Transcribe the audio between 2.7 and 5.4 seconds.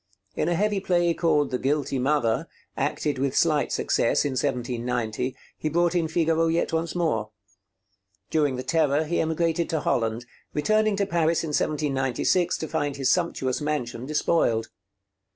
acted with slight success in 1790,